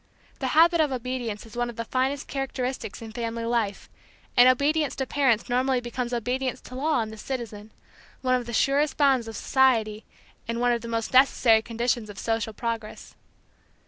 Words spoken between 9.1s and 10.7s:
of society and